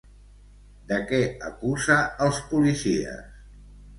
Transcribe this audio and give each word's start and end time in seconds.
De 0.91 0.97
què 1.11 1.19
acusa 1.49 1.99
els 2.27 2.39
policies? 2.53 3.39